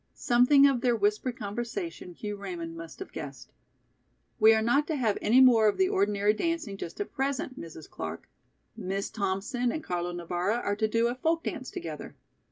[0.15, 3.53] Something of their whispered conversation Hugh Raymond must have guessed.
[4.39, 7.87] "We are not to have any more of the ordinary dancing just at present, Mrs.
[7.87, 8.27] Clark.
[8.75, 12.15] Miss Thompson and Carlo Navara are to do a folk dance together."